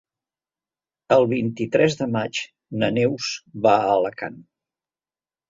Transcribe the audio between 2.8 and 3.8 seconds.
na Neus va